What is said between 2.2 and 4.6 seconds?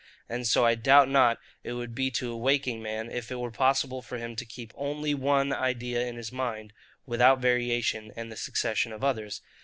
a waking man, if it were possible for him to